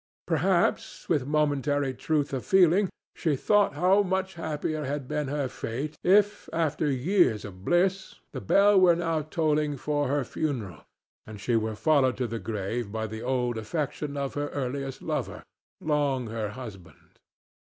Perhaps, 0.25 1.07
with 1.09 1.27
momentary 1.27 1.93
truth 1.93 2.33
of 2.33 2.43
feeling, 2.43 2.89
she 3.15 3.35
thought 3.35 3.75
how 3.75 4.01
much 4.01 4.33
happier 4.33 4.83
had 4.83 5.07
been 5.07 5.27
her 5.27 5.47
fate 5.47 5.95
if, 6.03 6.49
after 6.51 6.89
years 6.89 7.45
of 7.45 7.63
bliss, 7.63 8.15
the 8.31 8.41
bell 8.41 8.79
were 8.81 8.95
now 8.95 9.21
tolling 9.21 9.77
for 9.77 10.07
her 10.07 10.23
funeral 10.23 10.83
and 11.27 11.39
she 11.39 11.55
were 11.55 11.75
followed 11.75 12.17
to 12.17 12.25
the 12.25 12.39
grave 12.39 12.91
by 12.91 13.05
the 13.05 13.21
old 13.21 13.59
affection 13.59 14.17
of 14.17 14.33
her 14.33 14.47
earliest 14.47 15.03
lover, 15.03 15.43
long 15.79 16.25
her 16.25 16.49
husband. 16.49 17.19